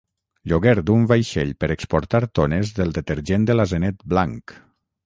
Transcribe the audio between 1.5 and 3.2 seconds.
per exportar tones del